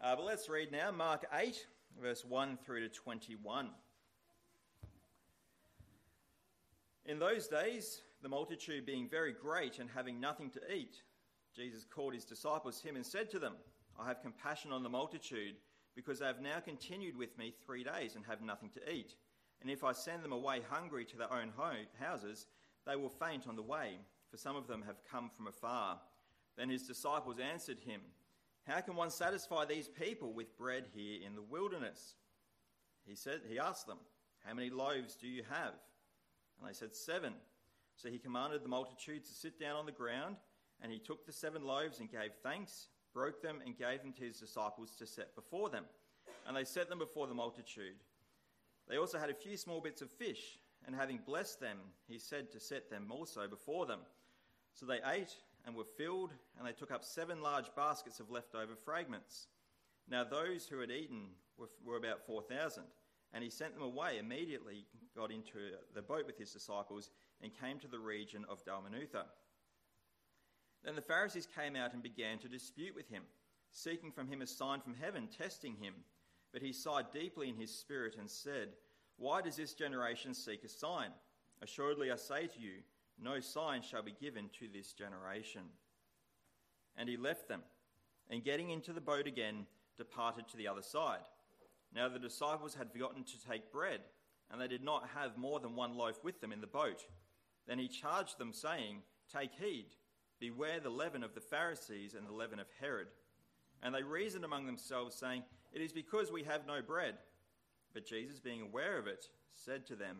[0.00, 1.66] Uh, but let's read now Mark 8,
[2.00, 3.70] verse 1 through to 21.
[7.04, 11.02] In those days, the multitude being very great and having nothing to eat,
[11.56, 13.54] Jesus called his disciples him and said to them,
[13.98, 15.56] I have compassion on the multitude,
[15.96, 19.16] because they have now continued with me three days and have nothing to eat.
[19.60, 22.46] And if I send them away hungry to their own home, houses,
[22.86, 23.98] they will faint on the way,
[24.30, 25.98] for some of them have come from afar.
[26.56, 28.00] Then his disciples answered him,
[28.68, 32.16] How can one satisfy these people with bread here in the wilderness?
[33.06, 33.96] He said, he asked them,
[34.44, 35.72] How many loaves do you have?
[36.60, 37.32] And they said, Seven.
[37.96, 40.36] So he commanded the multitude to sit down on the ground,
[40.82, 44.24] and he took the seven loaves and gave thanks, broke them, and gave them to
[44.24, 45.84] his disciples to set before them.
[46.46, 47.96] And they set them before the multitude.
[48.86, 52.52] They also had a few small bits of fish, and having blessed them, he said
[52.52, 54.00] to set them also before them.
[54.74, 55.34] So they ate
[55.68, 59.48] and were filled, and they took up seven large baskets of leftover fragments.
[60.10, 61.26] Now those who had eaten
[61.58, 62.84] were, were about 4,000.
[63.34, 65.58] And he sent them away immediately, got into
[65.94, 67.10] the boat with his disciples,
[67.42, 69.24] and came to the region of Dalmanutha.
[70.82, 73.24] Then the Pharisees came out and began to dispute with him,
[73.70, 75.92] seeking from him a sign from heaven, testing him.
[76.50, 78.68] But he sighed deeply in his spirit and said,
[79.18, 81.10] Why does this generation seek a sign?
[81.60, 82.76] Assuredly I say to you,
[83.22, 85.62] no sign shall be given to this generation.
[86.96, 87.62] And he left them,
[88.30, 89.66] and getting into the boat again,
[89.96, 91.26] departed to the other side.
[91.94, 94.00] Now the disciples had forgotten to take bread,
[94.50, 97.04] and they did not have more than one loaf with them in the boat.
[97.66, 99.02] Then he charged them, saying,
[99.32, 99.86] Take heed,
[100.40, 103.08] beware the leaven of the Pharisees and the leaven of Herod.
[103.82, 107.14] And they reasoned among themselves, saying, It is because we have no bread.
[107.92, 110.16] But Jesus, being aware of it, said to them,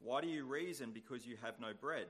[0.00, 2.06] Why do you reason because you have no bread?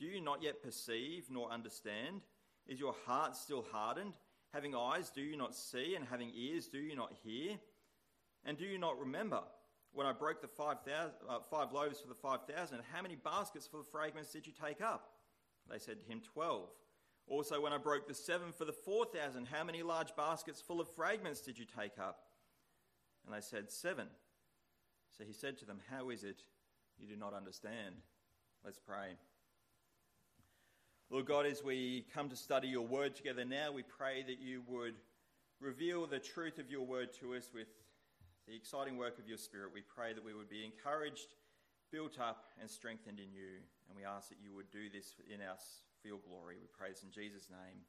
[0.00, 2.22] Do you not yet perceive nor understand?
[2.66, 4.14] Is your heart still hardened?
[4.54, 5.94] Having eyes, do you not see?
[5.94, 7.58] And having ears, do you not hear?
[8.44, 9.42] And do you not remember
[9.92, 12.80] when I broke the five, thousand, uh, five loaves for the 5,000?
[12.92, 15.10] How many baskets full of fragments did you take up?
[15.70, 16.70] They said to him, Twelve.
[17.26, 20.88] Also, when I broke the seven for the 4,000, how many large baskets full of
[20.88, 22.24] fragments did you take up?
[23.24, 24.08] And they said, Seven.
[25.16, 26.42] So he said to them, How is it
[26.98, 27.96] you do not understand?
[28.64, 29.16] Let's pray.
[31.12, 34.62] Lord God, as we come to study your word together now, we pray that you
[34.68, 34.94] would
[35.60, 37.66] reveal the truth of your word to us with
[38.46, 39.70] the exciting work of your Spirit.
[39.74, 41.34] We pray that we would be encouraged,
[41.90, 43.58] built up, and strengthened in you.
[43.88, 46.54] And we ask that you would do this in us for your glory.
[46.60, 47.80] We pray this in Jesus' name.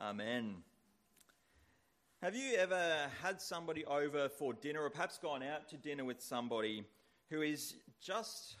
[0.00, 0.54] Amen.
[2.22, 6.22] Have you ever had somebody over for dinner, or perhaps gone out to dinner with
[6.22, 6.86] somebody
[7.28, 8.56] who is just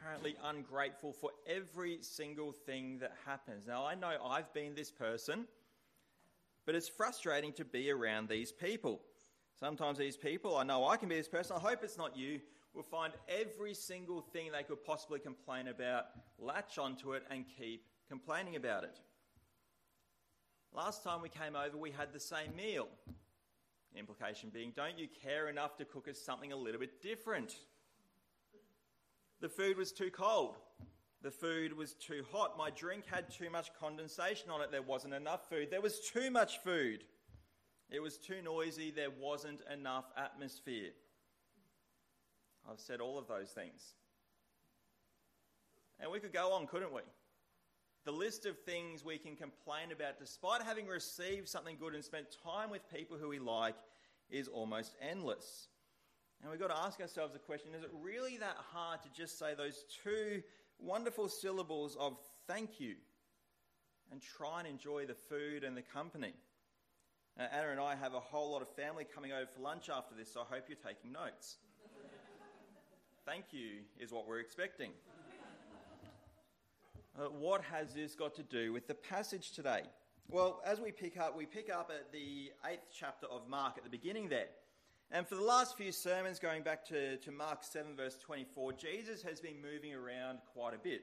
[0.00, 3.66] apparently ungrateful for every single thing that happens?
[3.66, 5.46] Now, I know I've been this person,
[6.64, 9.00] but it's frustrating to be around these people.
[9.58, 12.40] Sometimes these people, I know I can be this person, I hope it's not you,
[12.72, 16.06] will find every single thing they could possibly complain about,
[16.38, 19.00] latch onto it, and keep complaining about it.
[20.72, 22.88] Last time we came over, we had the same meal.
[23.96, 27.56] Implication being, don't you care enough to cook us something a little bit different?
[29.40, 30.56] The food was too cold.
[31.22, 32.56] The food was too hot.
[32.56, 34.70] My drink had too much condensation on it.
[34.70, 35.68] There wasn't enough food.
[35.70, 37.04] There was too much food.
[37.90, 40.90] It was too noisy, there wasn't enough atmosphere.
[42.70, 43.94] I've said all of those things.
[45.98, 47.02] And we could go on, couldn't we?
[48.04, 52.26] The list of things we can complain about, despite having received something good and spent
[52.44, 53.76] time with people who we like,
[54.30, 55.66] is almost endless.
[56.42, 59.38] And we've got to ask ourselves the question is it really that hard to just
[59.38, 60.42] say those two
[60.78, 62.94] wonderful syllables of thank you
[64.10, 66.32] and try and enjoy the food and the company?
[67.38, 70.14] Uh, Anna and I have a whole lot of family coming over for lunch after
[70.14, 71.58] this, so I hope you're taking notes.
[73.26, 74.90] Thank you is what we're expecting.
[77.18, 79.82] Uh, what has this got to do with the passage today?
[80.28, 83.84] Well, as we pick up, we pick up at the eighth chapter of Mark at
[83.84, 84.46] the beginning there.
[85.12, 89.22] And for the last few sermons, going back to, to Mark 7, verse 24, Jesus
[89.22, 91.02] has been moving around quite a bit.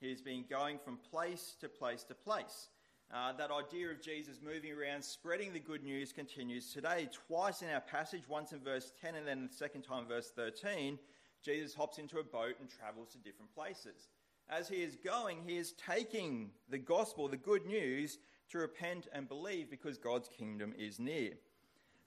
[0.00, 2.68] He's been going from place to place to place.
[3.10, 7.08] Uh, that idea of Jesus moving around, spreading the good news continues today.
[7.26, 10.98] Twice in our passage, once in verse 10 and then the second time, verse 13,
[11.42, 14.10] Jesus hops into a boat and travels to different places.
[14.50, 18.18] As he is going, he is taking the gospel, the good news,
[18.50, 21.32] to repent and believe because God's kingdom is near.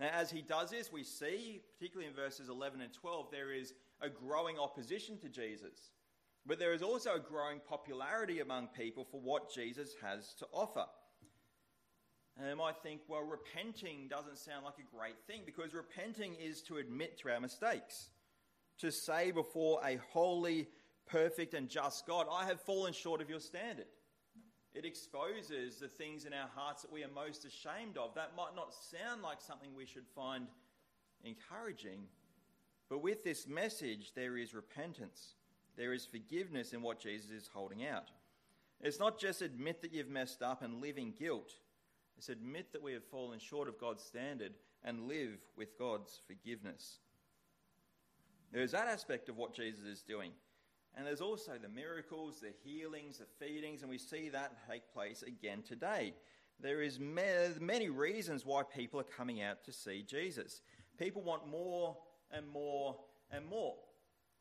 [0.02, 3.76] Now, as he does this, we see, particularly in verses 11 and 12, there is
[4.02, 5.92] a growing opposition to Jesus.
[6.44, 10.86] But there is also a growing popularity among people for what Jesus has to offer.
[12.36, 16.64] And they might think, well, repenting doesn't sound like a great thing because repenting is
[16.64, 18.10] to admit to our mistakes,
[18.80, 20.68] to say before a holy,
[21.06, 23.86] perfect, and just God, I have fallen short of your standard.
[24.74, 28.16] It exposes the things in our hearts that we are most ashamed of.
[28.16, 30.48] That might not sound like something we should find
[31.24, 32.04] encouraging,
[32.90, 35.36] but with this message, there is repentance.
[35.78, 38.12] There is forgiveness in what Jesus is holding out.
[38.82, 41.54] It's not just admit that you've messed up and live in guilt,
[42.18, 44.54] it's admit that we have fallen short of God's standard
[44.84, 47.00] and live with God's forgiveness.
[48.52, 50.32] There's that aspect of what Jesus is doing.
[50.98, 55.24] And there's also the miracles, the healings, the feedings, and we see that take place
[55.24, 56.14] again today.
[56.60, 60.62] There is many reasons why people are coming out to see Jesus.
[61.00, 61.98] People want more
[62.32, 62.98] and more
[63.32, 63.76] and more.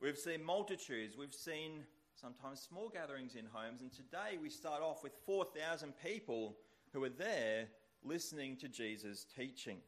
[0.02, 5.02] We've seen multitudes, we've seen sometimes small gatherings in homes, and today we start off
[5.02, 6.56] with 4,000 people
[6.92, 7.68] who are there
[8.02, 9.78] listening to Jesus' teaching.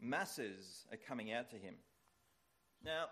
[0.00, 1.74] Masses are coming out to him.
[2.82, 3.06] Now,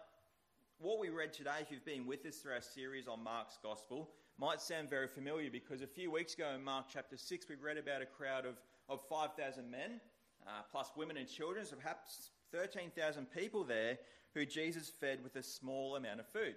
[0.80, 4.10] what we read today, if you've been with us through our series on Mark's Gospel,
[4.38, 7.78] might sound very familiar because a few weeks ago in Mark chapter 6, we read
[7.78, 8.54] about a crowd of,
[8.88, 10.00] of 5,000 men,
[10.46, 13.98] uh, plus women and children, so perhaps 13,000 people there
[14.34, 16.54] who Jesus fed with a small amount of food.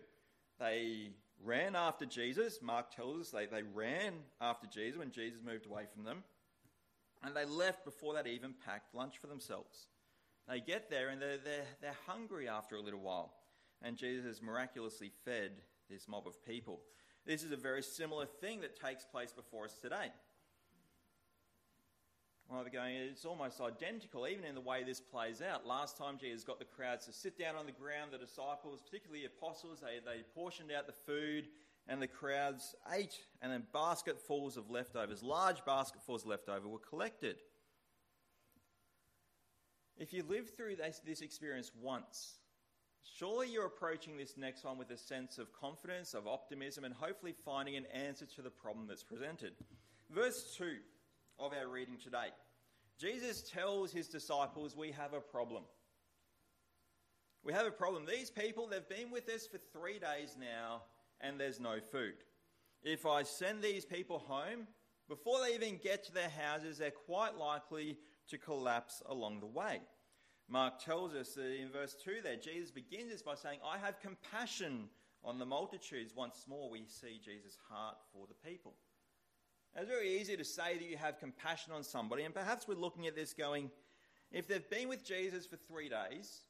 [0.59, 1.09] They
[1.43, 2.59] ran after Jesus.
[2.61, 6.23] Mark tells us they, they ran after Jesus when Jesus moved away from them.
[7.23, 9.87] And they left before they'd even packed lunch for themselves.
[10.47, 13.33] They get there and they're, they're, they're hungry after a little while.
[13.81, 15.51] And Jesus miraculously fed
[15.89, 16.81] this mob of people.
[17.25, 20.11] This is a very similar thing that takes place before us today.
[22.49, 25.65] Well, they're going, it's almost identical, even in the way this plays out.
[25.65, 29.21] Last time Jesus got the crowds to sit down on the ground, the disciples, particularly
[29.21, 31.47] the apostles, they, they portioned out the food,
[31.87, 37.37] and the crowds ate, and then basketfuls of leftovers, large basketfuls of leftover, were collected.
[39.97, 42.33] If you live through this, this experience once,
[43.03, 47.33] surely you're approaching this next one with a sense of confidence, of optimism, and hopefully
[47.45, 49.53] finding an answer to the problem that's presented.
[50.09, 50.77] Verse 2
[51.39, 52.29] of our reading today.
[52.99, 55.63] Jesus tells his disciples, We have a problem.
[57.43, 58.05] We have a problem.
[58.05, 60.83] These people, they've been with us for three days now,
[61.19, 62.13] and there's no food.
[62.83, 64.67] If I send these people home,
[65.09, 67.97] before they even get to their houses, they're quite likely
[68.29, 69.81] to collapse along the way.
[70.51, 74.01] Mark tells us that in verse 2 there, Jesus begins this by saying, I have
[74.01, 74.89] compassion
[75.23, 76.13] on the multitudes.
[76.13, 78.73] Once more, we see Jesus' heart for the people.
[79.73, 82.75] Now, It's very easy to say that you have compassion on somebody, and perhaps we're
[82.75, 83.71] looking at this going,
[84.29, 86.41] if they've been with Jesus for three days,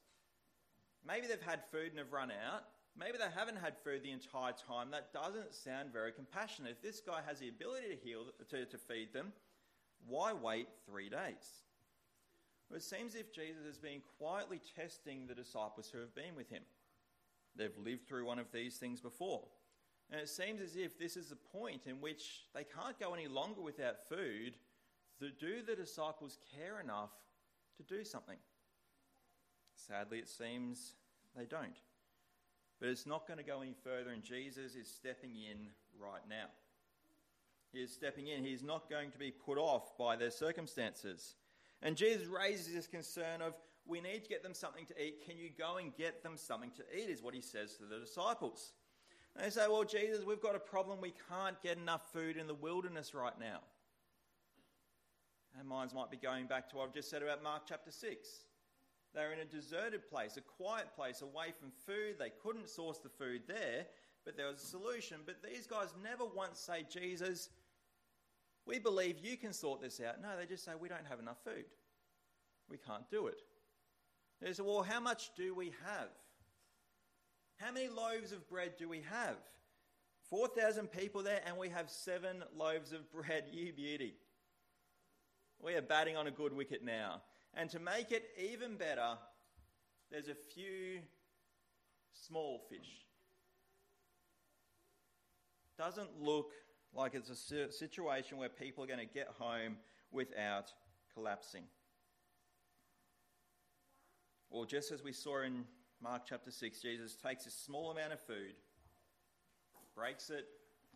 [1.07, 2.63] maybe they've had food and have run out,
[2.97, 6.71] maybe they haven't had food the entire time, that doesn't sound very compassionate.
[6.71, 9.31] If this guy has the ability to heal, to, to feed them,
[10.07, 11.61] why wait three days?
[12.75, 16.49] It seems as if Jesus has been quietly testing the disciples who have been with
[16.49, 16.63] him.
[17.55, 19.43] They've lived through one of these things before.
[20.09, 23.27] And it seems as if this is the point in which they can't go any
[23.27, 24.53] longer without food.
[25.19, 27.11] do the disciples care enough
[27.77, 28.37] to do something?
[29.75, 30.93] Sadly, it seems
[31.35, 31.77] they don't.
[32.79, 35.67] But it's not going to go any further, and Jesus is stepping in
[35.99, 36.47] right now.
[37.71, 38.43] He is stepping in.
[38.43, 41.35] He's not going to be put off by their circumstances.
[41.81, 43.55] And Jesus raises this concern of,
[43.87, 45.25] we need to get them something to eat.
[45.25, 47.09] Can you go and get them something to eat?
[47.09, 48.73] Is what he says to the disciples.
[49.35, 51.01] And they say, Well, Jesus, we've got a problem.
[51.01, 53.59] We can't get enough food in the wilderness right now.
[55.57, 58.29] Our minds might be going back to what I've just said about Mark chapter 6.
[59.13, 62.15] They're in a deserted place, a quiet place, away from food.
[62.17, 63.85] They couldn't source the food there,
[64.23, 65.17] but there was a solution.
[65.25, 67.49] But these guys never once say, Jesus,
[68.65, 70.21] we believe you can sort this out.
[70.21, 71.65] No, they just say, We don't have enough food.
[72.69, 73.41] We can't do it.
[74.41, 76.09] They say, Well, how much do we have?
[77.57, 79.35] How many loaves of bread do we have?
[80.29, 83.45] 4,000 people there, and we have seven loaves of bread.
[83.51, 84.15] You beauty.
[85.61, 87.21] We are batting on a good wicket now.
[87.53, 89.17] And to make it even better,
[90.09, 91.01] there's a few
[92.13, 93.05] small fish.
[95.77, 96.51] Doesn't look
[96.93, 99.77] like it's a situation where people are going to get home
[100.11, 100.71] without
[101.13, 101.63] collapsing.
[104.49, 105.63] Or just as we saw in
[106.01, 108.55] Mark chapter 6, Jesus takes a small amount of food,
[109.95, 110.45] breaks it,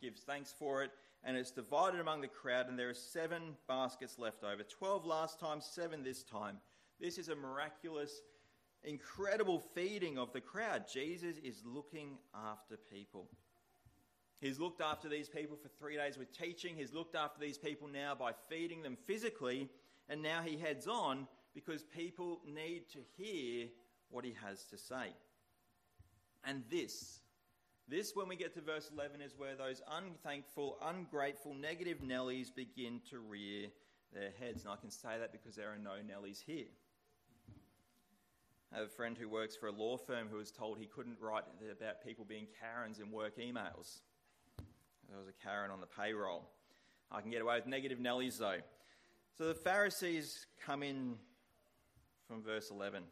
[0.02, 0.92] gives thanks for it,
[1.24, 4.64] and it's divided among the crowd, and there are seven baskets left over.
[4.64, 6.58] Twelve last time, seven this time.
[7.00, 8.22] This is a miraculous,
[8.84, 10.86] incredible feeding of the crowd.
[10.92, 13.28] Jesus is looking after people.
[14.42, 16.75] He's looked after these people for three days with teaching.
[16.75, 19.70] He's looked after these people now by feeding them physically.
[20.10, 23.68] And now he heads on because people need to hear
[24.10, 25.13] what he has to say.
[26.44, 27.22] And this,
[27.88, 33.01] this, when we get to verse 11, is where those unthankful, ungrateful, negative Nellies begin
[33.10, 33.68] to rear
[34.13, 34.63] their heads.
[34.63, 36.68] And I can say that because there are no Nellies here.
[38.74, 41.18] I have a friend who works for a law firm who was told he couldn't
[41.22, 44.01] write about people being Karens in work emails.
[45.15, 46.43] There was a Karen on the payroll.
[47.10, 48.57] I can get away with negative Nellies though.
[49.38, 51.15] So the Pharisees come in
[52.27, 53.03] from verse 11.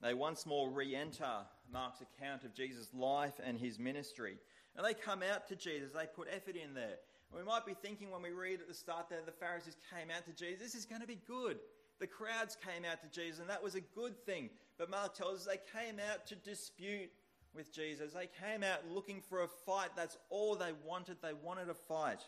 [0.00, 4.38] They once more re enter Mark's account of Jesus' life and his ministry.
[4.74, 6.96] And they come out to Jesus, they put effort in there.
[7.30, 10.08] And we might be thinking when we read at the start there, the Pharisees came
[10.10, 11.58] out to Jesus, this is going to be good.
[12.00, 14.48] The crowds came out to Jesus, and that was a good thing.
[14.78, 17.10] But Mark tells us they came out to dispute
[17.56, 18.12] with Jesus.
[18.12, 19.90] They came out looking for a fight.
[19.96, 21.16] That's all they wanted.
[21.22, 22.20] They wanted a fight.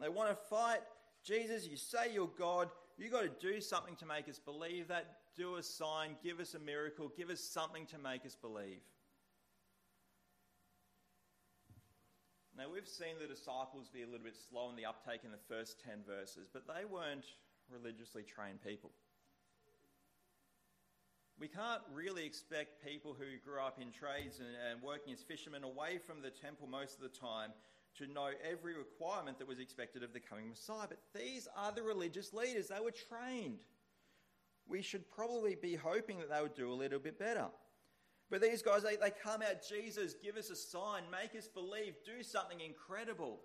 [0.00, 0.80] They want to fight.
[1.24, 2.70] Jesus, you say you're God.
[2.96, 5.16] You've got to do something to make us believe that.
[5.36, 8.82] Do a sign, give us a miracle, give us something to make us believe.
[12.56, 15.40] Now, we've seen the disciples be a little bit slow in the uptake in the
[15.48, 17.24] first 10 verses, but they weren't
[17.70, 18.90] religiously trained people.
[21.38, 25.64] We can't really expect people who grew up in trades and, and, working as fishermen
[25.64, 27.50] away from the temple most of the time
[27.98, 30.86] to know every requirement that was expected of the coming Messiah.
[30.88, 33.58] But these are the religious leaders, they were trained.
[34.68, 37.46] We should probably be hoping that they would do a little bit better.
[38.30, 41.96] But these guys, they, they come out, Jesus, give us a sign, make us believe,
[42.04, 43.40] do something incredible.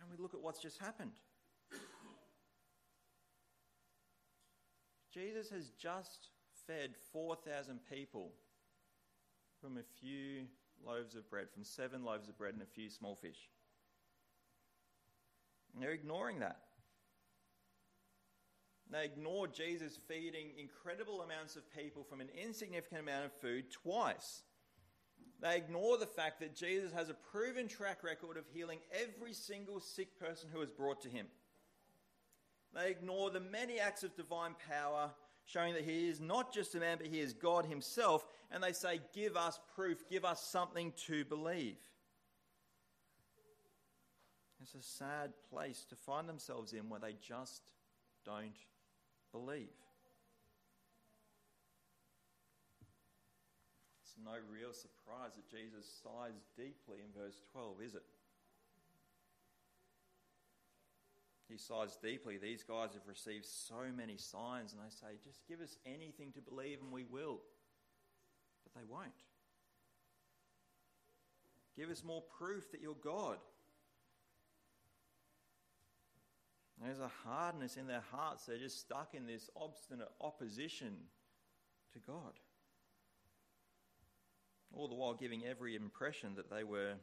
[0.00, 1.12] And we look at what's just happened.
[5.12, 6.28] Jesus has just
[6.68, 8.30] fed 4,000 people
[9.60, 10.44] from a few
[10.86, 13.48] loaves of bread, from seven loaves of bread and a few small fish.
[15.74, 16.58] And they're ignoring that.
[18.90, 24.42] They ignore Jesus feeding incredible amounts of people from an insignificant amount of food twice.
[25.40, 29.80] They ignore the fact that Jesus has a proven track record of healing every single
[29.80, 31.26] sick person who is brought to him.
[32.74, 35.10] They ignore the many acts of divine power
[35.48, 38.26] showing that he is not just a man, but he is God himself.
[38.52, 41.78] And they say, Give us proof, give us something to believe.
[44.62, 47.62] It's a sad place to find themselves in where they just
[48.24, 48.58] don't
[49.32, 49.68] believe.
[54.02, 58.02] It's no real surprise that Jesus sighs deeply in verse 12, is it?
[61.48, 62.36] He sighs deeply.
[62.36, 66.42] These guys have received so many signs, and they say, Just give us anything to
[66.42, 67.40] believe, and we will.
[68.64, 69.12] But they won't.
[71.76, 73.38] Give us more proof that you're God.
[76.82, 78.46] There's a hardness in their hearts.
[78.46, 80.94] They're just stuck in this obstinate opposition
[81.92, 82.38] to God.
[84.72, 86.94] All the while giving every impression that they were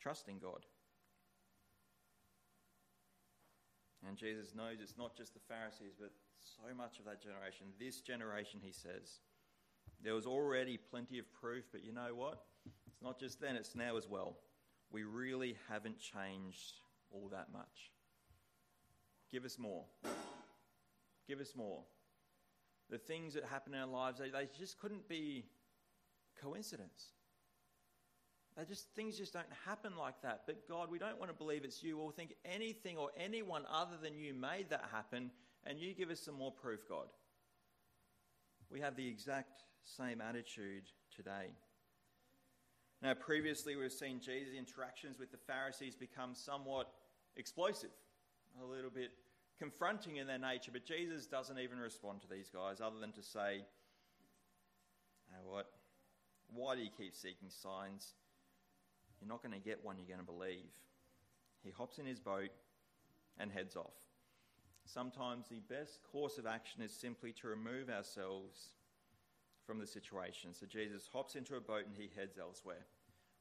[0.00, 0.66] trusting God.
[4.06, 7.66] And Jesus knows it's not just the Pharisees, but so much of that generation.
[7.78, 9.20] This generation, he says.
[10.02, 12.44] There was already plenty of proof, but you know what?
[12.86, 14.36] It's not just then, it's now as well.
[14.90, 17.90] We really haven't changed all that much.
[19.30, 19.84] Give us more.
[21.26, 21.82] Give us more.
[22.90, 25.44] The things that happen in our lives, they, they just couldn't be
[26.40, 27.08] coincidence.
[28.58, 30.42] They just things just don't happen like that.
[30.46, 33.96] But God, we don't want to believe it's you or think anything or anyone other
[34.02, 35.30] than you made that happen,
[35.64, 37.06] and you give us some more proof, God.
[38.68, 41.52] We have the exact same attitude today.
[43.00, 46.88] Now, previously we've seen Jesus' interactions with the Pharisees become somewhat
[47.36, 47.90] explosive,
[48.60, 49.12] a little bit
[49.56, 53.22] confronting in their nature, but Jesus doesn't even respond to these guys other than to
[53.22, 53.62] say,
[55.28, 55.66] you know what?
[56.52, 58.14] Why do you keep seeking signs?
[59.20, 60.70] You're not going to get one you're going to believe.
[61.62, 62.50] He hops in his boat
[63.38, 63.94] and heads off.
[64.84, 68.70] Sometimes the best course of action is simply to remove ourselves
[69.66, 70.54] from the situation.
[70.54, 72.86] So Jesus hops into a boat and he heads elsewhere.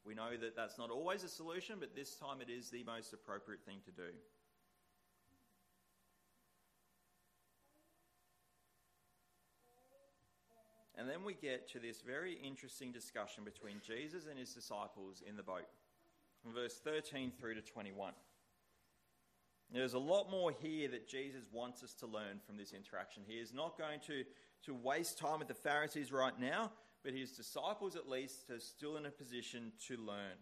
[0.05, 3.13] We know that that's not always a solution, but this time it is the most
[3.13, 4.09] appropriate thing to do.
[10.97, 15.37] And then we get to this very interesting discussion between Jesus and his disciples in
[15.37, 15.67] the boat,
[16.41, 18.13] from verse 13 through to 21.
[19.71, 23.23] There's a lot more here that Jesus wants us to learn from this interaction.
[23.27, 24.23] He is not going to,
[24.65, 26.71] to waste time with the Pharisees right now,
[27.03, 30.37] but his disciples at least are still in a position to learn.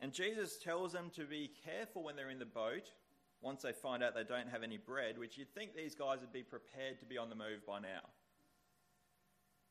[0.00, 2.92] And Jesus tells them to be careful when they're in the boat
[3.42, 6.32] once they find out they don't have any bread, which you'd think these guys would
[6.32, 8.00] be prepared to be on the move by now.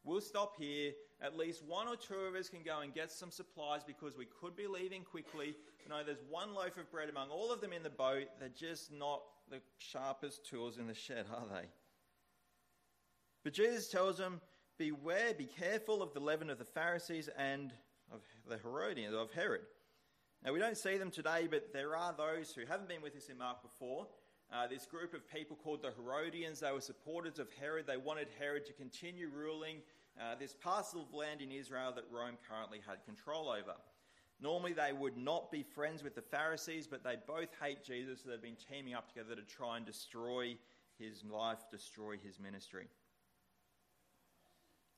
[0.04, 0.94] We'll stop here.
[1.22, 4.26] At least one or two of us can go and get some supplies because we
[4.26, 5.56] could be leaving quickly.
[5.90, 8.28] Know, there's one loaf of bread among all of them in the boat.
[8.40, 11.68] They're just not the sharpest tools in the shed, are they?
[13.44, 14.40] But Jesus tells them,
[14.78, 17.74] Beware, be careful of the leaven of the Pharisees and
[18.12, 19.62] of the Herodians, of Herod.
[20.44, 23.28] Now, we don't see them today, but there are those who haven't been with us
[23.28, 24.08] in Mark before.
[24.52, 27.86] Uh, this group of people called the Herodians, they were supporters of Herod.
[27.86, 29.78] They wanted Herod to continue ruling
[30.20, 33.76] uh, this parcel of land in Israel that Rome currently had control over.
[34.42, 38.30] Normally, they would not be friends with the Pharisees, but they both hate Jesus, so
[38.30, 40.58] they've been teaming up together to try and destroy
[40.98, 42.88] his life, destroy his ministry.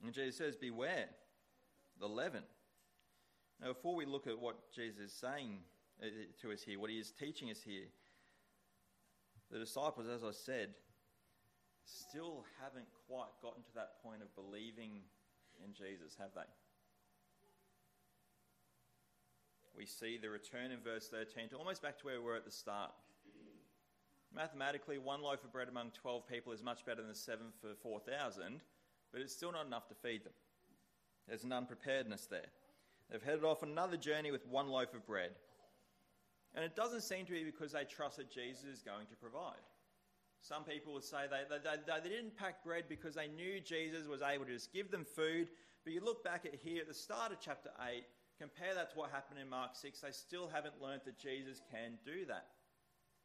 [0.04, 1.10] And Jesus says, Beware
[2.00, 2.44] the leaven.
[3.62, 5.58] Now, before we look at what Jesus is saying
[6.02, 6.08] uh,
[6.42, 7.86] to us here, what he is teaching us here,
[9.52, 10.70] the disciples, as I said,
[11.86, 15.02] still haven't quite gotten to that point of believing
[15.64, 16.48] in Jesus, have they?
[19.78, 22.46] We see the return in verse 13 to almost back to where we were at
[22.46, 22.92] the start.
[24.34, 28.62] Mathematically, one loaf of bread among 12 people is much better than seven for 4,000,
[29.12, 30.34] but it's still not enough to feed them.
[31.28, 32.48] There's an unpreparedness there.
[33.10, 35.32] They've headed off another journey with one loaf of bread.
[36.56, 39.64] And it doesn't seem to be because they trust that Jesus is going to provide.
[40.42, 44.08] Some people would say they, they, they, they, didn't pack bread because they knew Jesus
[44.08, 45.48] was able to just give them food.
[45.84, 48.04] But you look back at here at the start of chapter 8,
[48.40, 51.98] compare that to what happened in Mark 6, they still haven't learned that Jesus can
[52.04, 52.48] do that.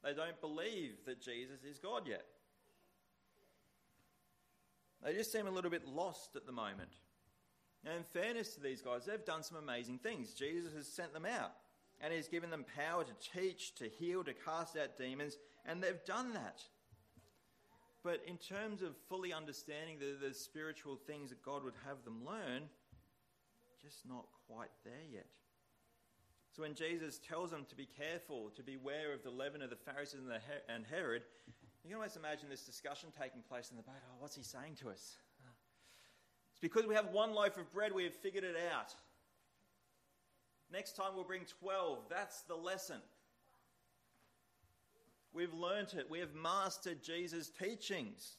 [0.05, 2.25] They don't believe that Jesus is God yet.
[5.03, 6.91] They just seem a little bit lost at the moment.
[7.83, 10.33] Now, in fairness to these guys, they've done some amazing things.
[10.33, 11.53] Jesus has sent them out
[12.01, 16.05] and He's given them power to teach, to heal, to cast out demons, and they've
[16.05, 16.63] done that.
[18.03, 22.25] But in terms of fully understanding the, the spiritual things that God would have them
[22.25, 22.63] learn,
[23.83, 25.27] just not quite there yet.
[26.55, 29.77] So when Jesus tells them to be careful, to beware of the leaven of the
[29.77, 30.41] Pharisees and, the
[30.73, 31.23] and Herod,
[31.85, 33.95] you can almost imagine this discussion taking place in the boat.
[34.09, 35.19] Oh, what's he saying to us?
[36.51, 38.95] It's because we have one loaf of bread, we have figured it out.
[40.73, 41.99] Next time we'll bring 12.
[42.11, 43.01] That's the lesson.
[45.33, 46.11] We've learnt it.
[46.11, 48.37] We have mastered Jesus' teachings.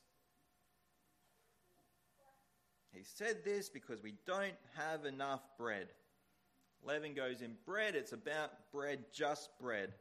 [2.91, 5.87] He said this because we don't have enough bread.
[6.83, 9.93] Leaven goes in bread, it's about bread, just bread.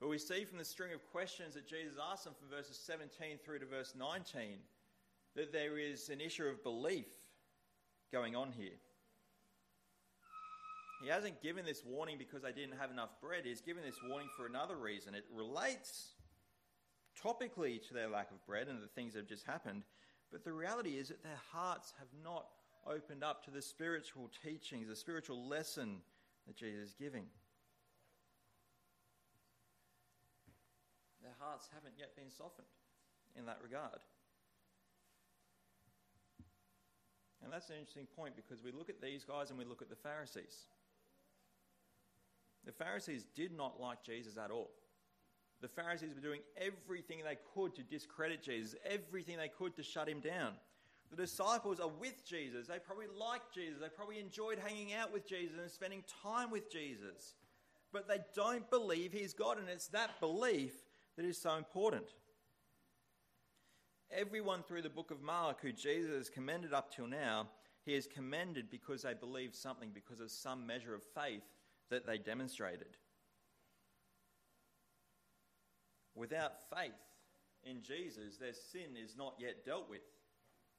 [0.00, 3.38] But we see from the string of questions that Jesus asked them from verses 17
[3.44, 4.58] through to verse 19
[5.34, 7.06] that there is an issue of belief
[8.10, 8.78] going on here.
[11.00, 13.44] He hasn't given this warning because they didn't have enough bread.
[13.44, 15.14] He's given this warning for another reason.
[15.14, 16.14] It relates
[17.22, 19.84] topically to their lack of bread and the things that have just happened.
[20.32, 22.46] But the reality is that their hearts have not
[22.86, 26.00] opened up to the spiritual teachings, the spiritual lesson
[26.46, 27.26] that Jesus is giving.
[31.22, 32.66] Their hearts haven't yet been softened
[33.36, 34.00] in that regard.
[37.44, 39.88] And that's an interesting point because we look at these guys and we look at
[39.88, 40.66] the Pharisees.
[42.64, 44.70] The Pharisees did not like Jesus at all.
[45.60, 50.08] The Pharisees were doing everything they could to discredit Jesus, everything they could to shut
[50.08, 50.52] him down.
[51.10, 52.66] The disciples are with Jesus.
[52.66, 53.80] They probably liked Jesus.
[53.80, 57.34] They probably enjoyed hanging out with Jesus and spending time with Jesus.
[57.92, 60.72] But they don't believe he's God, and it's that belief
[61.16, 62.04] that is so important.
[64.10, 67.48] Everyone through the book of Mark who Jesus has commended up till now,
[67.84, 71.42] he has commended because they believed something, because of some measure of faith
[71.90, 72.96] that they demonstrated.
[76.14, 76.92] Without faith
[77.64, 80.00] in Jesus, their sin is not yet dealt with.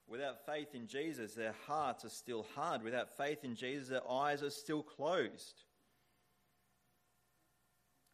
[0.06, 2.82] Without faith in Jesus, their hearts are still hard.
[2.82, 5.62] Without faith in Jesus, their eyes are still closed.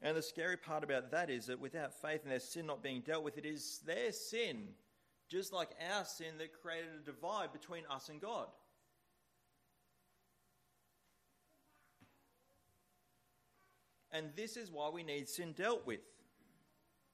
[0.02, 3.00] And the scary part about that is that without faith in their sin not being
[3.00, 4.68] dealt with, it is their sin,
[5.28, 8.48] just like our sin, that created a divide between us and God.
[14.16, 16.00] And this is why we need sin dealt with.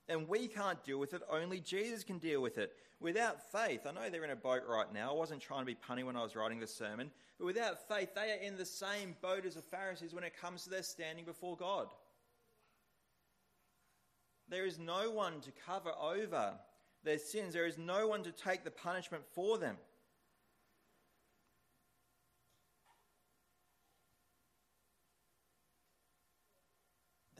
[0.08, 2.74] And we can't deal with it, only Jesus can deal with it.
[3.00, 5.10] Without faith, I know they're in a boat right now.
[5.10, 8.10] I wasn't trying to be punny when I was writing the sermon, but without faith,
[8.14, 11.24] they are in the same boat as the Pharisees when it comes to their standing
[11.24, 11.88] before God.
[14.48, 16.54] There is no one to cover over
[17.02, 19.76] their sins, there is no one to take the punishment for them.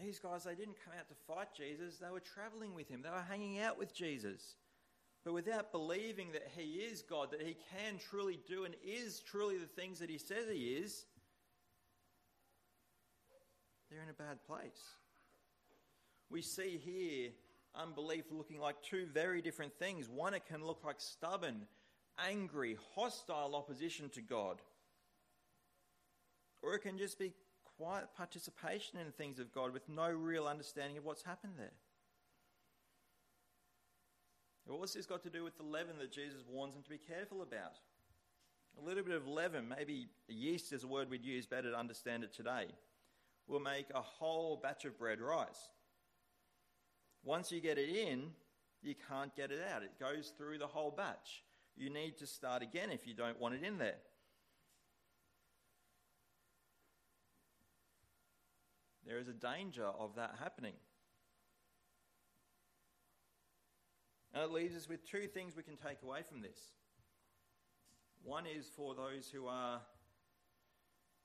[0.02, 3.10] These guys, they didn't come out to fight Jesus, they were traveling with him, they
[3.10, 4.56] were hanging out with Jesus.
[5.24, 9.58] But without believing that he is God, that he can truly do and is truly
[9.58, 11.04] the things that he says he is,
[13.88, 14.80] they're in a bad place.
[16.30, 17.30] We see here
[17.74, 20.08] unbelief looking like two very different things.
[20.08, 21.66] One, it can look like stubborn,
[22.18, 24.60] angry, hostile opposition to God.
[26.62, 27.32] Or it can just be
[27.82, 31.72] quiet participation in things of God with no real understanding of what's happened there.
[34.66, 37.42] What's this got to do with the leaven that Jesus warns them to be careful
[37.42, 37.80] about?
[38.80, 42.22] A little bit of leaven, maybe yeast is a word we'd use better to understand
[42.22, 42.66] it today,
[43.48, 45.70] will make a whole batch of bread rise.
[47.24, 48.30] Once you get it in,
[48.80, 49.82] you can't get it out.
[49.82, 51.42] It goes through the whole batch.
[51.76, 53.98] You need to start again if you don't want it in there.
[59.06, 60.74] There is a danger of that happening.
[64.34, 66.58] And it leaves us with two things we can take away from this.
[68.22, 69.80] One is for those who are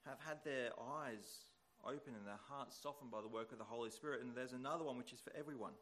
[0.05, 0.69] have had their
[1.03, 1.47] eyes
[1.85, 4.83] open and their hearts softened by the work of the Holy Spirit, and there's another
[4.83, 5.73] one which is for everyone.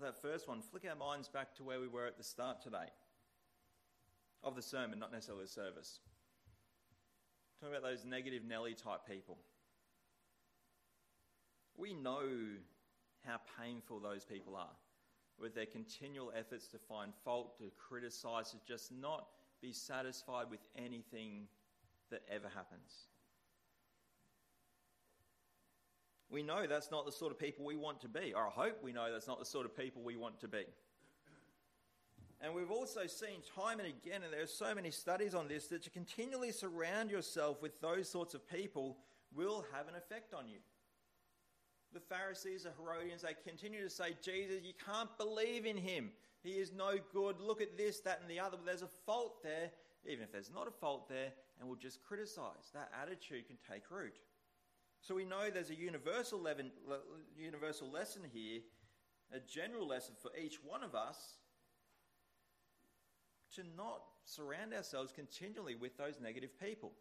[0.00, 2.88] That first one, flick our minds back to where we were at the start today
[4.42, 6.00] of the sermon, not necessarily the service.
[7.60, 9.36] Talking about those negative Nelly type people.
[11.76, 12.22] We know
[13.26, 14.72] how painful those people are
[15.38, 19.26] with their continual efforts to find fault, to criticize, to just not
[19.60, 21.48] be satisfied with anything
[22.10, 23.08] that ever happens.
[26.30, 28.82] We know that's not the sort of people we want to be, or I hope
[28.82, 30.64] we know that's not the sort of people we want to be.
[32.42, 35.66] And we've also seen time and again, and there are so many studies on this,
[35.66, 38.96] that to continually surround yourself with those sorts of people
[39.34, 40.58] will have an effect on you.
[41.92, 46.12] The Pharisees, the Herodians, they continue to say, Jesus, you can't believe in him.
[46.42, 47.40] He is no good.
[47.40, 48.56] Look at this, that, and the other.
[48.56, 49.70] But there's a fault there,
[50.06, 52.70] even if there's not a fault there, and we'll just criticize.
[52.72, 54.16] That attitude can take root.
[55.02, 56.46] So we know there's a universal,
[57.36, 58.60] universal lesson here,
[59.32, 61.34] a general lesson for each one of us
[63.56, 66.92] to not surround ourselves continually with those negative people.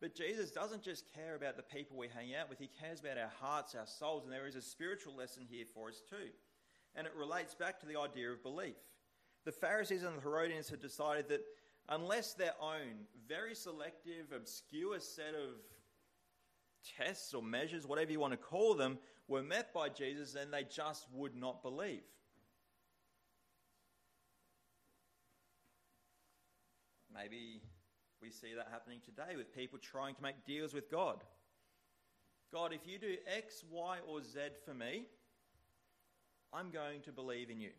[0.00, 3.18] But Jesus doesn't just care about the people we hang out with, he cares about
[3.18, 6.30] our hearts, our souls, and there is a spiritual lesson here for us too.
[6.94, 8.76] And it relates back to the idea of belief.
[9.44, 11.44] The Pharisees and the Herodians had decided that
[11.88, 15.60] unless their own very selective, obscure set of
[16.96, 20.64] tests or measures, whatever you want to call them, were met by Jesus, then they
[20.64, 22.02] just would not believe.
[27.20, 27.60] Maybe
[28.22, 31.22] we see that happening today with people trying to make deals with God.
[32.52, 35.04] God, if you do X, Y, or Z for me,
[36.52, 37.70] I'm going to believe in you.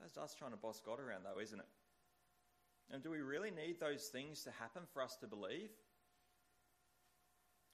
[0.00, 1.66] That's us trying to boss God around, though, isn't it?
[2.92, 5.70] And do we really need those things to happen for us to believe?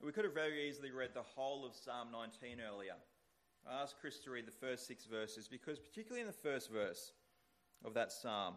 [0.02, 2.94] We could have very easily read the whole of Psalm 19 earlier.
[3.68, 7.12] I asked Chris to read the first six verses because, particularly in the first verse
[7.84, 8.54] of that psalm,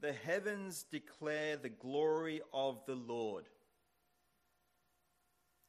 [0.00, 3.44] the heavens declare the glory of the Lord.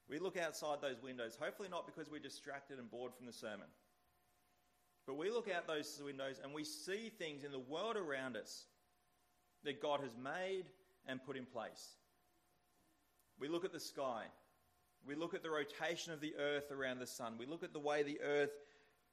[0.10, 3.68] We look outside those windows, hopefully not because we're distracted and bored from the sermon.
[5.06, 8.66] But we look out those windows and we see things in the world around us
[9.64, 10.66] that God has made
[11.08, 11.96] and put in place.
[13.40, 14.24] We look at the sky.
[15.06, 17.34] We look at the rotation of the earth around the sun.
[17.38, 18.52] We look at the way the earth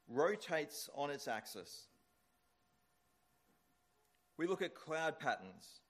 [0.07, 1.87] rotates on its axis.
[4.41, 5.81] We look at cloud patterns,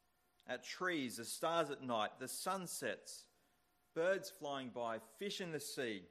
[0.46, 3.24] at trees, the stars at night, the sunsets,
[3.96, 6.02] birds flying by, fish in the sea.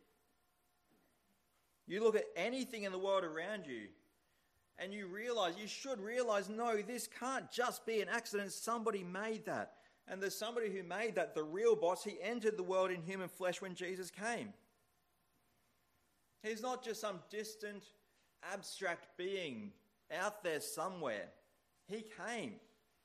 [1.86, 3.88] You look at anything in the world around you
[4.78, 8.52] and you realize, you should realize, no, this can't just be an accident.
[8.52, 9.74] Somebody made that.
[10.08, 12.02] And there's somebody who made that, the real boss.
[12.02, 14.54] He entered the world in human flesh when Jesus came.
[16.42, 17.82] He's not just some distant,
[18.50, 19.72] abstract being
[20.10, 21.28] out there somewhere.
[21.90, 22.54] He came.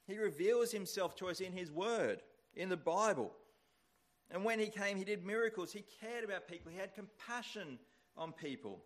[0.07, 2.21] He reveals himself to us in his word,
[2.55, 3.31] in the Bible.
[4.31, 5.71] And when he came, he did miracles.
[5.71, 6.71] He cared about people.
[6.71, 7.79] He had compassion
[8.15, 8.83] on people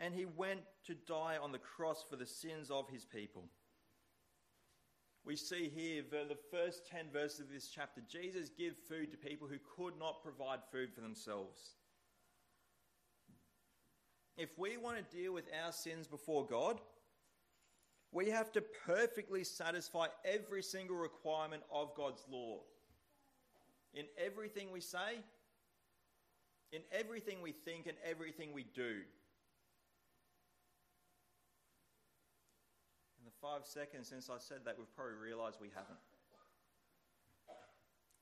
[0.00, 3.44] and he went to die on the cross for the sins of his people.
[5.24, 9.46] We see here the first 10 verses of this chapter Jesus give food to people
[9.46, 11.74] who could not provide food for themselves.
[14.38, 16.80] If we want to deal with our sins before God,
[18.12, 22.60] we have to perfectly satisfy every single requirement of God's law.
[23.94, 25.18] in everything we say,
[26.72, 29.02] in everything we think, and everything we do.
[33.18, 35.98] In the five seconds since I said that, we've probably realised we haven't.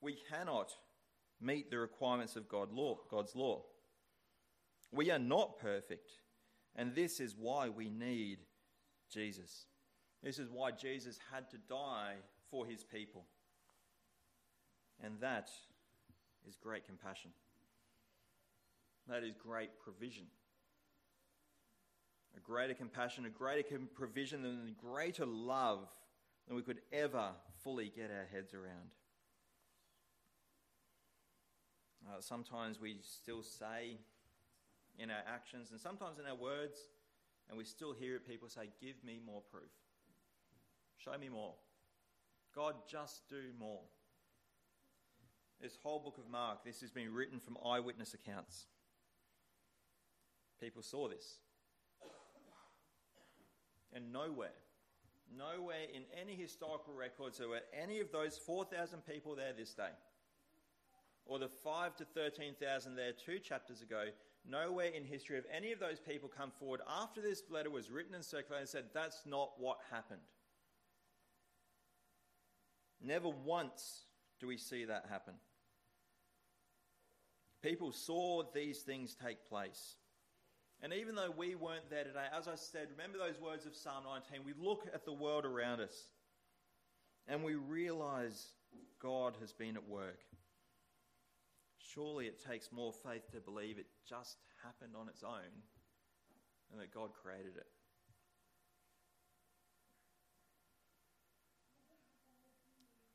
[0.01, 0.71] We cannot
[1.41, 3.63] meet the requirements of God law, God's law.
[4.91, 6.11] We are not perfect,
[6.75, 8.39] and this is why we need
[9.13, 9.65] Jesus.
[10.23, 12.15] This is why Jesus had to die
[12.51, 13.25] for his people.
[15.01, 15.49] And that
[16.47, 17.31] is great compassion.
[19.07, 20.25] That is great provision.
[22.37, 25.87] A greater compassion, a greater provision, and a greater love
[26.47, 27.29] than we could ever
[27.63, 28.91] fully get our heads around.
[32.07, 33.97] Uh, sometimes we still say
[34.97, 36.77] in our actions and sometimes in our words,
[37.49, 39.71] and we still hear people say, Give me more proof.
[41.03, 41.53] Show me more.
[42.53, 43.81] God, just do more.
[45.61, 48.65] This whole book of Mark, this has been written from eyewitness accounts.
[50.59, 51.39] People saw this.
[53.93, 54.49] And nowhere,
[55.35, 59.89] nowhere in any historical records are any of those 4,000 people there this day,
[61.25, 64.05] or the 5 to 13,000 there two chapters ago,
[64.47, 68.13] nowhere in history have any of those people come forward after this letter was written
[68.13, 70.21] and circulated and said, That's not what happened.
[73.01, 74.03] Never once
[74.39, 75.33] do we see that happen.
[77.61, 79.95] People saw these things take place.
[80.81, 84.05] And even though we weren't there today, as I said, remember those words of Psalm
[84.05, 84.45] 19.
[84.45, 86.07] We look at the world around us
[87.27, 88.47] and we realize
[89.01, 90.19] God has been at work.
[91.93, 95.51] Surely it takes more faith to believe it just happened on its own
[96.71, 97.67] and that God created it.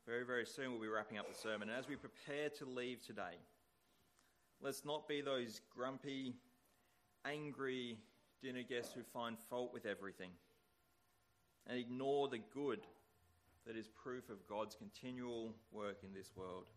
[0.05, 1.67] Very, very soon we'll be wrapping up the sermon.
[1.69, 3.39] And as we prepare to leave today,
[4.61, 6.35] let's not be those grumpy,
[7.25, 7.97] angry
[8.43, 10.29] dinner guests who find fault with everything
[11.65, 12.81] and ignore the good
[13.65, 16.69] that is proof of God's continual work in this world.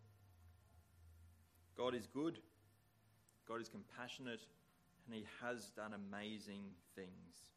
[1.77, 2.39] God is good,
[3.47, 4.41] God is compassionate,
[5.05, 6.63] and He has done amazing
[6.95, 7.51] things.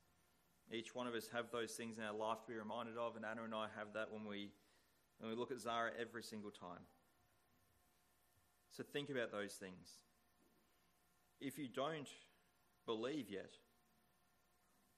[0.71, 3.25] Each one of us have those things in our life to be reminded of, and
[3.25, 4.51] Anna and I have that when we
[5.23, 6.83] when we look at Zara every single time.
[8.77, 9.99] So think about those things.
[11.41, 12.09] If you don't
[12.87, 13.55] believe yet,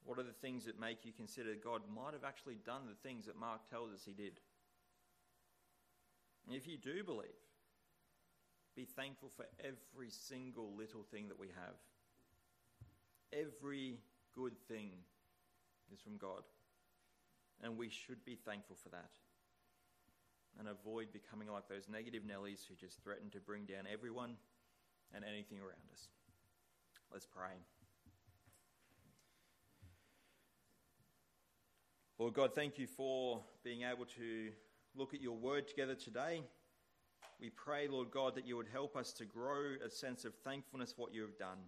[0.02, 3.26] what are the things that make you consider God might have actually done the things
[3.26, 4.40] that Mark tells us he did?
[6.46, 7.28] And if you do believe,
[8.74, 11.76] be thankful for every single little thing that we have.
[13.30, 13.98] Every
[14.34, 14.90] good thing
[15.92, 16.44] is from God.
[17.62, 19.10] And we should be thankful for that.
[20.58, 24.36] And avoid becoming like those negative Nellies who just threaten to bring down everyone
[25.12, 26.08] and anything around us.
[27.12, 27.54] Let's pray.
[32.18, 34.50] Lord God, thank you for being able to
[34.94, 36.42] look at your word together today.
[37.40, 40.92] We pray, Lord God, that you would help us to grow a sense of thankfulness
[40.92, 41.58] for what you have done.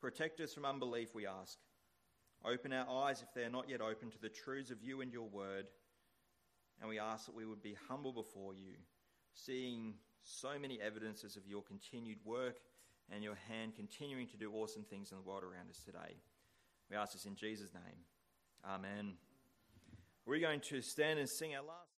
[0.00, 1.58] Protect us from unbelief, we ask.
[2.44, 5.12] Open our eyes, if they are not yet open, to the truths of you and
[5.12, 5.66] your word.
[6.80, 8.74] And we ask that we would be humble before you,
[9.32, 12.58] seeing so many evidences of your continued work
[13.12, 16.16] and your hand continuing to do awesome things in the world around us today.
[16.90, 18.04] We ask this in Jesus' name.
[18.64, 19.14] Amen.
[20.26, 21.88] We're going to stand and sing our last.